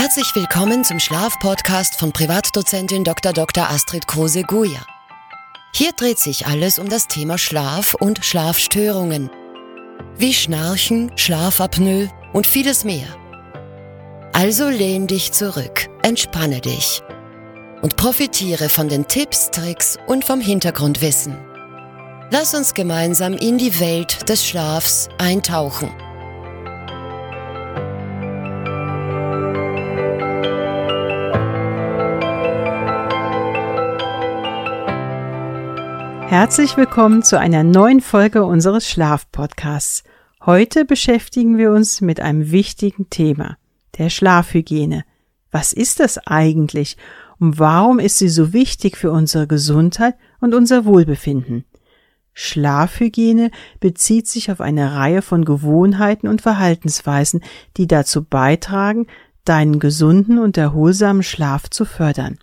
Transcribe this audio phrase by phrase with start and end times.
[0.00, 3.34] Herzlich willkommen zum Schlafpodcast von Privatdozentin Dr.
[3.34, 3.68] Dr.
[3.68, 4.80] Astrid Kruse-Guja.
[5.74, 9.28] Hier dreht sich alles um das Thema Schlaf und Schlafstörungen.
[10.16, 13.08] Wie Schnarchen, Schlafapnoe und vieles mehr.
[14.32, 17.02] Also lehn dich zurück, entspanne dich
[17.82, 21.36] und profitiere von den Tipps, Tricks und vom Hintergrundwissen.
[22.30, 25.90] Lass uns gemeinsam in die Welt des Schlafs eintauchen.
[36.30, 40.04] Herzlich willkommen zu einer neuen Folge unseres Schlafpodcasts.
[40.46, 43.56] Heute beschäftigen wir uns mit einem wichtigen Thema,
[43.98, 45.04] der Schlafhygiene.
[45.50, 46.96] Was ist das eigentlich
[47.40, 51.64] und warum ist sie so wichtig für unsere Gesundheit und unser Wohlbefinden?
[52.32, 57.42] Schlafhygiene bezieht sich auf eine Reihe von Gewohnheiten und Verhaltensweisen,
[57.76, 59.08] die dazu beitragen,
[59.44, 62.38] deinen gesunden und erholsamen Schlaf zu fördern.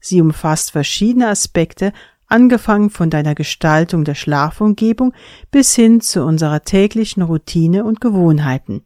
[0.00, 1.92] Sie umfasst verschiedene Aspekte
[2.28, 5.12] angefangen von deiner Gestaltung der Schlafumgebung
[5.50, 8.82] bis hin zu unserer täglichen Routine und Gewohnheiten.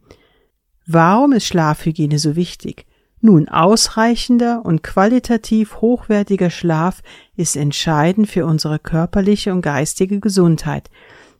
[0.85, 2.85] Warum ist Schlafhygiene so wichtig?
[3.21, 7.01] Nun, ausreichender und qualitativ hochwertiger Schlaf
[7.35, 10.89] ist entscheidend für unsere körperliche und geistige Gesundheit.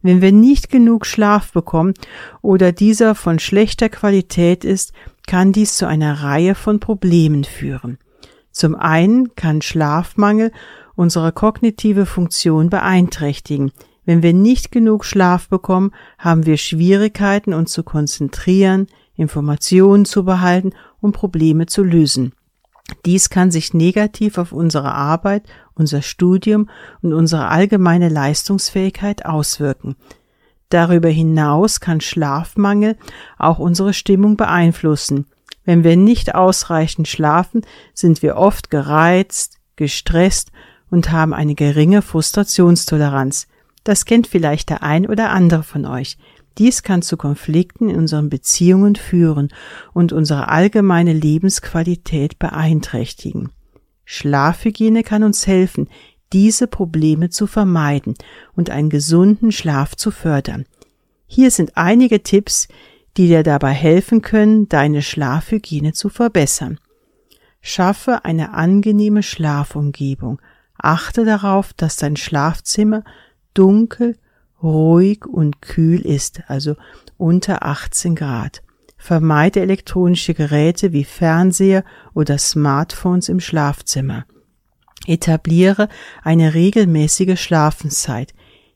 [0.03, 1.93] Wenn wir nicht genug Schlaf bekommen
[2.41, 4.93] oder dieser von schlechter Qualität ist,
[5.27, 7.97] kann dies zu einer Reihe von Problemen führen.
[8.51, 10.51] Zum einen kann Schlafmangel
[10.95, 13.71] unsere kognitive Funktion beeinträchtigen.
[14.05, 20.73] Wenn wir nicht genug Schlaf bekommen, haben wir Schwierigkeiten, uns zu konzentrieren, Informationen zu behalten
[20.99, 22.33] und Probleme zu lösen.
[23.05, 25.43] Dies kann sich negativ auf unsere Arbeit,
[25.75, 26.69] unser Studium
[27.01, 29.95] und unsere allgemeine Leistungsfähigkeit auswirken.
[30.69, 32.97] Darüber hinaus kann Schlafmangel
[33.37, 35.25] auch unsere Stimmung beeinflussen.
[35.63, 37.61] Wenn wir nicht ausreichend schlafen,
[37.93, 40.51] sind wir oft gereizt, gestresst
[40.91, 43.47] und haben eine geringe Frustrationstoleranz.
[43.83, 46.17] Das kennt vielleicht der ein oder andere von euch.
[46.59, 49.49] Dies kann zu Konflikten in unseren Beziehungen führen
[49.93, 53.49] und unsere allgemeine Lebensqualität beeinträchtigen.
[54.05, 55.87] Schlafhygiene kann uns helfen,
[56.33, 58.15] diese Probleme zu vermeiden
[58.53, 60.65] und einen gesunden Schlaf zu fördern.
[61.25, 62.67] Hier sind einige Tipps,
[63.17, 66.79] die dir dabei helfen können, deine Schlafhygiene zu verbessern.
[67.61, 70.41] Schaffe eine angenehme Schlafumgebung.
[70.83, 73.03] Achte darauf, dass dein Schlafzimmer
[73.53, 74.17] dunkel,
[74.63, 76.75] ruhig und kühl ist, also
[77.17, 78.63] unter 18 Grad.
[78.97, 81.83] Vermeide elektronische Geräte wie Fernseher
[82.13, 84.25] oder Smartphones im Schlafzimmer.
[85.05, 85.87] Etabliere
[86.23, 88.33] eine regelmäßige Schlafenszeit.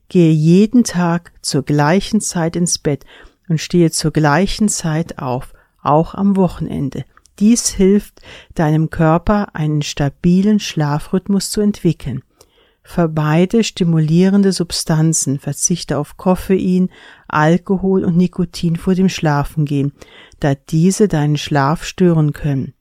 [0.09, 3.05] Gehe jeden Tag zur gleichen Zeit ins Bett
[3.47, 7.05] und stehe zur gleichen Zeit auf, auch am Wochenende.
[7.39, 8.21] Dies hilft
[8.53, 12.23] deinem Körper, einen stabilen Schlafrhythmus zu entwickeln.
[12.83, 16.89] Vermeide stimulierende Substanzen, verzichte auf Koffein,
[17.27, 19.93] Alkohol und Nikotin vor dem Schlafengehen,
[20.39, 22.73] da diese deinen Schlaf stören können.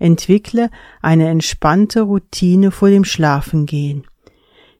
[0.00, 0.70] Entwickle
[1.02, 4.04] eine entspannte Routine vor dem Schlafengehen.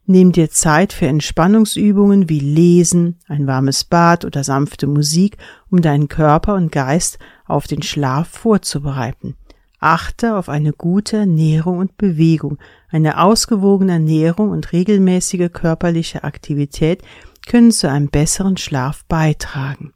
[0.07, 5.39] Nimm dir Zeit für Entspannungsübungen wie Lesen, ein warmes Bad oder sanfte Musik,
[5.71, 9.35] um deinen Körper und Geist auf den Schlaf vorzubereiten.
[9.81, 12.59] Achte auf eine gute Ernährung und Bewegung.
[12.91, 17.03] Eine ausgewogene Ernährung und regelmäßige körperliche Aktivität
[17.47, 19.94] können zu einem besseren Schlaf beitragen.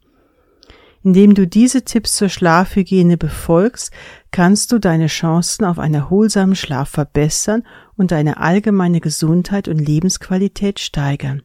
[1.03, 3.91] Indem du diese Tipps zur Schlafhygiene befolgst,
[4.31, 7.63] kannst du deine Chancen auf einen erholsamen Schlaf verbessern
[7.95, 11.43] und deine allgemeine Gesundheit und Lebensqualität steigern.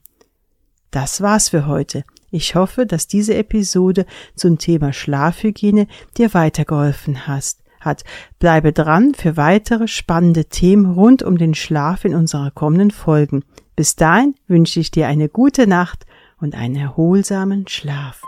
[0.91, 2.05] Das war's für heute.
[2.31, 5.87] Ich hoffe, dass diese Episode zum Thema Schlafhygiene
[6.17, 7.61] dir weitergeholfen hast.
[7.81, 8.03] Hat.
[8.39, 13.45] Bleibe dran für weitere spannende Themen rund um den Schlaf in unserer kommenden Folgen.
[13.77, 16.07] Bis dahin wünsche ich dir eine gute Nacht
[16.41, 18.23] und einen erholsamen Schlaf.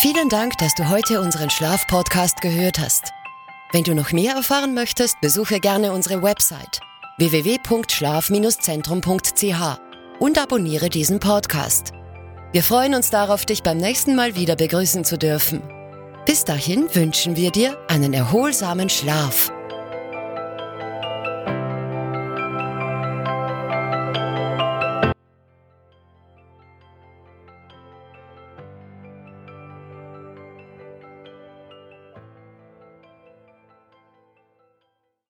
[0.00, 3.12] Vielen Dank, dass du heute unseren Schlaf-Podcast gehört hast.
[3.70, 6.80] Wenn du noch mehr erfahren möchtest, besuche gerne unsere Website
[7.18, 9.78] www.schlaf-zentrum.ch
[10.18, 11.92] und abonniere diesen Podcast.
[12.50, 15.60] Wir freuen uns darauf, dich beim nächsten Mal wieder begrüßen zu dürfen.
[16.24, 19.52] Bis dahin wünschen wir dir einen erholsamen Schlaf.